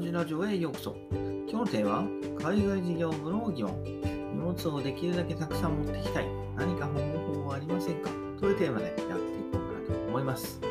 [0.00, 0.96] ジラジオへようこそ。
[1.10, 2.04] 今日のテーマは、
[2.40, 3.84] 海外事業部の疑問。
[4.34, 6.26] 荷物をできるだけたくさん持ってきたい。
[6.56, 6.94] 何か方
[7.34, 8.08] 法はありませんか？
[8.40, 9.14] というテーマでやっていこ
[9.52, 10.58] うかなと思います。
[10.60, 10.68] ね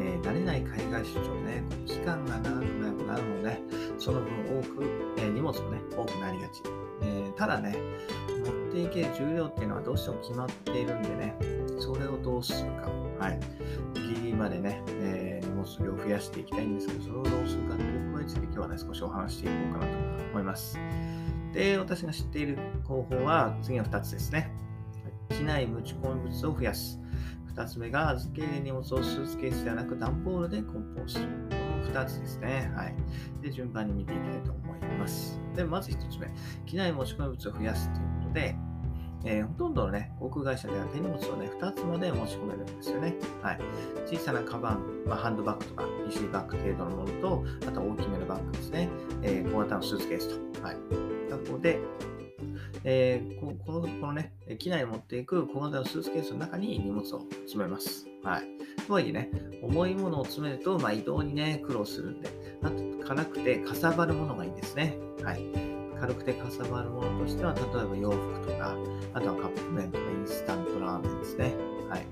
[0.00, 2.64] えー、慣れない海外出張ね、期間が長く
[3.04, 3.60] なるので、
[3.98, 4.84] その分多く、
[5.18, 6.62] えー、荷物もね、多くなりがち。
[7.02, 7.76] えー、ただね、
[8.44, 11.36] 持っていける重量っていうのはどうしても決まっているんでね、
[11.78, 12.90] それをどうするか。
[13.20, 13.38] はい。
[13.94, 19.98] ギリギリまでね、えー、荷物量を増やしていきたいんですけど、それをどうするかということについて今日はね、少しお話していこうかなと
[20.30, 20.78] 思います。
[21.52, 24.50] で、私が知っている方法は次の2つですね。
[25.30, 27.00] 機内持ち込み物を増やす。
[27.54, 31.28] 2つ目が預け入れ荷物をスーツケースではなく段ボールで梱包する。
[31.50, 32.72] この2つですね。
[32.74, 32.94] はい。
[33.40, 35.40] で、順番に見ていきたいと思います。
[35.54, 36.28] で、まず1つ目。
[36.66, 38.56] 機内持ち込み物を増やすということで、
[39.24, 43.14] えー、ほとんどのね、航空会社では手荷物をね、2つまで持ち込めるんですよね。
[43.42, 43.60] はい。
[44.06, 48.88] 小さなカバン、まあ、ハンドバッグとか PC バッグ程度のものと、あと大きめのバッグですね。
[49.22, 50.62] えー、小型のスーツケースと。
[50.62, 50.76] はい。
[50.76, 51.80] ここで、
[52.84, 58.06] えー、ここのこのね、機内に持っていく小型のスーツケースの中に荷物を詰めます。
[58.22, 58.44] はい。
[58.86, 59.30] とはいえね、
[59.62, 62.28] 重いものを詰めると、まあ、移動にね、苦労するんで、
[62.62, 64.98] あと、軽くてかさばるものがいいですね。
[65.22, 65.73] はい。
[66.00, 68.76] 軽くてかさばるものとしては、例えば洋服とか、
[69.14, 71.54] あとはカップ麺とかインスタントラーメンですね。
[71.88, 72.06] はい。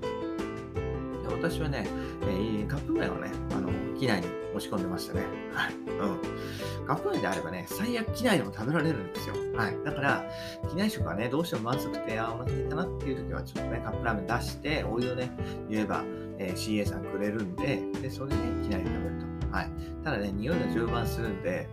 [1.27, 1.85] で私はね、
[2.23, 5.23] えー、カップ麺をね、あの、機内に持ち込んでましたね。
[5.53, 5.73] はい。
[5.73, 6.85] うん。
[6.85, 9.35] カップ麺であればね、最悪機内でも食べられるんですよ。
[9.55, 9.77] はい。
[9.83, 10.25] だから、
[10.69, 15.31] 機内食はね、どうしてもまずくて、あ、お腹減ったなっていう時は、ちょっとね、カップラーメン出して、お湯をね、
[15.69, 16.03] 言えば、
[16.39, 19.15] えー、CA さんくれるんで、で、それでね、機内で食べる
[19.49, 19.55] と。
[19.55, 19.69] はい。
[20.03, 21.67] ただね、匂いが充満するんで、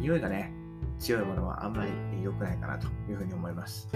[0.00, 0.54] 匂いがね、
[1.00, 1.90] 強いものはあんまり
[2.22, 3.88] 良くないかなというふうに思います。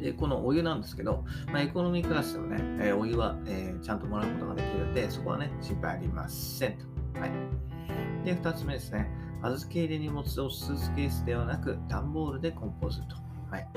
[0.00, 6.84] でこのお湯なんですけど、まあ、エコノミークラスでもね、え、お湯は、えー、ちゃんともらうことができるので、そこはね、心配ありませんと。
[7.20, 7.30] はい、
[8.24, 9.08] で、2つ目ですね。
[9.42, 13.16] 預け入れ荷物をスーツケースではなく、段ボールで梱包すると。
[13.50, 13.68] はい。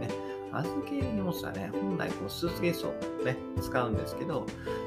[0.00, 0.08] ね、
[0.52, 2.92] 預け入れ荷物はね、本来こうスーツケースを
[3.24, 4.46] ね、使うんですけど、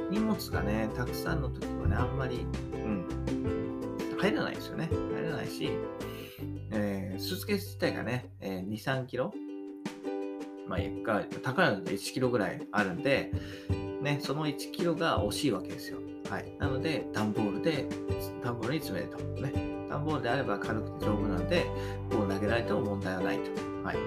[0.09, 3.05] 荷物がね、たくさんの時はね、あんまり、うん、
[4.19, 4.89] 入らないですよね。
[5.13, 9.33] 入らないし、ー、スーツケース自体がね、えー、2、3キロ、
[10.67, 10.79] まあ、
[11.43, 13.31] 高いので1キロぐらいあるんで、
[14.01, 15.99] ね、その1キロが惜しいわけですよ。
[16.29, 16.55] はい。
[16.59, 17.85] なので、段ボールで、
[18.43, 19.17] 段ボールに詰めると。
[19.41, 19.51] ね。
[19.89, 21.65] 段ボールであれば軽くて丈夫なんで、
[22.11, 23.51] こう投げられても問題はないと。
[23.83, 23.97] はい。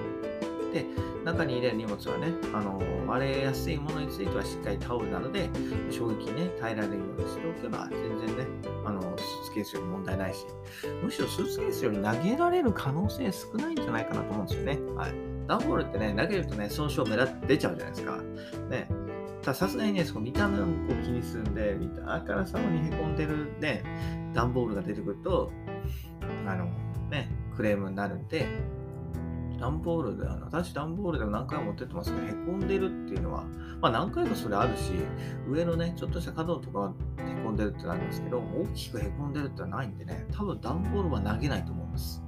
[0.73, 0.87] で、
[1.25, 5.49] 中に入れる荷物はね、あの割れやすいものについてはしっかりタオルなどで
[5.91, 8.47] 衝撃にね、耐えられるようにしておけば、全然ね、
[8.85, 10.47] あのスーツケースより問題ないし、
[11.03, 14.79] むしろスーツケースより投げられる可能性少ないんじゃないかなと思うんですよね。
[14.97, 15.15] はい。
[15.47, 18.19] ダンボールってね、投げるとね、損傷目立って出ちゃうじゃないですか。
[18.71, 18.89] ね。
[19.43, 20.67] さすがにね、その見た目を
[21.03, 23.83] 気にするんで、見たあからさまにへこんでるね、
[24.35, 25.51] 段ボールが出てくると、
[26.47, 26.67] あの、
[27.11, 28.47] ね、クレームになるんで、
[29.61, 33.45] 段ボールで、あの私段ボールでも何回も持ってってますけど、へこんでるっていうのは、
[33.81, 34.93] まあ何回かそれあるし、
[35.49, 42.23] 上のね、ちょっとした角とかはへこんでるってなるんですけど、大きくへこんでるってのはないんでね、多分段ボールは投げないと思います。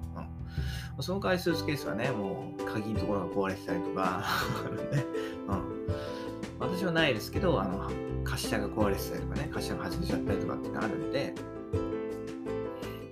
[0.97, 4.23] うん、その回数スケースはね、もう鍵のところが壊れてたりとか、
[4.93, 5.05] ね。
[5.49, 7.91] うん、私はないですけど、あの、
[8.25, 11.35] 滑車が壊れてたりとかね、滑車が外れちゃったりとかっていうのがあるんで、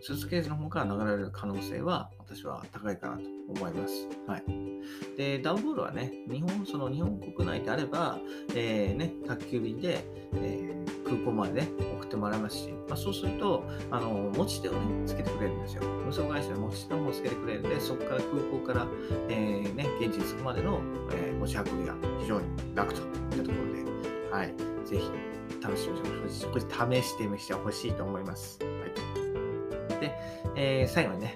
[0.03, 4.09] スーツケースの方から流れる可能性は私は高いかなと思います。
[4.27, 4.45] はい。
[5.17, 8.19] で、ダウンボールはね、日本、その日本国内であれば、
[8.55, 15.83] えー、ね、宅急便で、えー、空港までね、送ってもらいますし、まあ、そうすると、あの、持ち手をね、つけてくれるんですよ。
[15.83, 18.87] 無双会社で持ち手をつけてくれるんで、そこから空港から、
[19.29, 20.81] えー、ね、現地に着くまでの、
[21.13, 24.55] え持ち運びが非常に楽といったところで、はい。
[24.87, 25.11] ぜひ、
[25.61, 27.03] 試してほし。
[27.03, 28.59] 試してみてほしいと思います。
[28.63, 28.69] は
[29.97, 30.01] い。
[30.01, 30.15] で、
[30.57, 31.35] えー、最後にね、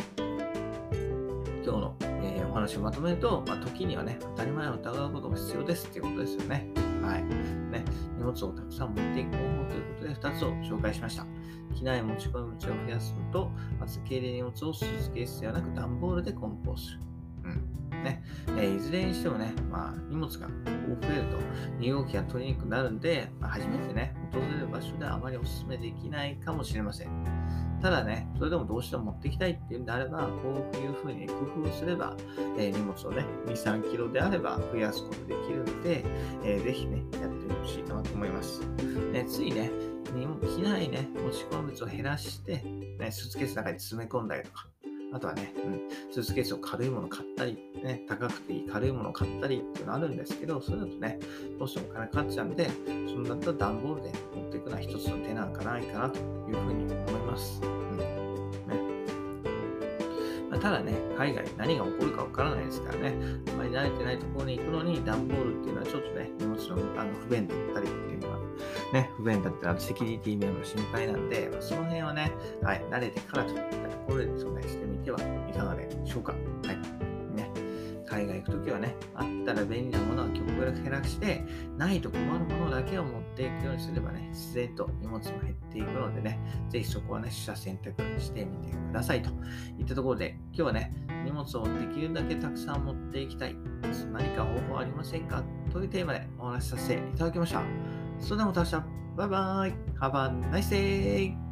[1.65, 1.97] 今日の、
[2.55, 6.69] 話をまとめると、まあ、時にはね、当たり前を疑うことも必要ですっていうことですよね。
[7.03, 7.25] はい。
[7.25, 7.85] ね、
[8.17, 11.27] 荷物をたくさん持っていく方法ということで2つを紹介しました。
[11.75, 13.51] 機内持ち込み口を増やすのと、
[13.83, 17.01] 預け入れ荷物をスーツケースではなく段ボールで梱包する。
[18.05, 18.23] ね、
[18.59, 20.53] え、いずれにしてもね、まあ、荷物が増
[21.11, 21.39] えると
[21.79, 27.34] 身動きが取りにくくなるんで、まあ、初めてね、訪れる場所ではあまりお勧めできないかもしれません。
[27.85, 31.35] ただね、それでもどうしても持ってきたいっていうんであれば、こういうふうに工
[31.67, 32.17] 夫すれば、
[32.57, 36.03] えー、荷物をね、2、3キロであれば増やすことできるので、
[36.43, 38.63] えー、ぜひね、やってほしいかなと思います。
[39.13, 39.71] ね、ついね、
[40.57, 42.63] 機内ね、持ち込む物を減らして、
[42.99, 44.67] ね、スーツケースの中に詰め込んだりとか、
[45.15, 45.81] あとはね、うん、
[46.13, 51.21] スーツケースを軽いもの買ったり、ね、高くていい軽いもの買ったりっていうのあるんですけど、それだとね、
[51.57, 56.23] どうしてもお金かかっちゃうんで、そんだったら段ボールで持っていくのは一つの手なんかないかなとい
[56.53, 57.61] うふうに思います。
[57.63, 57.75] うん。
[60.51, 63.15] まただね、海外何が起こるかわからないですからね、
[63.49, 68.39] あまり慣れてないところに行くのに段ボールっていうのはちょっとね、荷物のあの不便だったりっていうのは、
[68.95, 72.31] ね、不便だったらセキュリティ面も心配なんで、その辺はね、
[72.63, 76.33] はい、慣れてからといったところでですね、してみてはいかがでしょうか。
[76.33, 76.39] は
[76.73, 77.37] い。
[77.37, 77.51] ね。
[78.07, 81.45] 海外行くときはね、あったら便利なものは極力減らして、
[81.77, 86.39] ないと困るものだけを持っていくようにすればね、自然と荷物も減っていくのでね、
[86.69, 89.31] ぜひそこはね、取捨選択してみてくださいと
[89.77, 90.95] いったところで、今日はね、
[91.25, 93.57] 荷物をできるだけたくさん持っていきたい。
[94.13, 95.43] 何か方法ありませんか？
[95.73, 97.63] というテーマでお話しさせていただきました。
[98.25, 98.85] それではまた明日。
[99.17, 99.75] バイバイ。
[100.01, 101.44] Have a nice day!